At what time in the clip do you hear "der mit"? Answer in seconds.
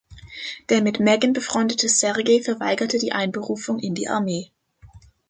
0.69-0.99